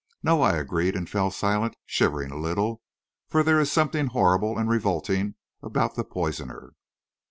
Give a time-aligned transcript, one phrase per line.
[0.23, 2.81] "No," I agreed, and fell silent, shivering a little,
[3.27, 6.73] for there is something horrible and revolting about the poisoner.